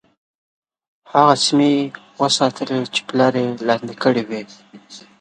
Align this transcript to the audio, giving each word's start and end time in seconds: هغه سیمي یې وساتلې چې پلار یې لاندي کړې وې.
هغه 1.11 1.35
سیمي 1.45 1.69
یې 1.75 1.83
وساتلې 2.21 2.79
چې 2.93 3.01
پلار 3.07 3.33
یې 3.41 3.47
لاندي 3.67 3.95
کړې 4.03 4.23
وې. 4.29 4.41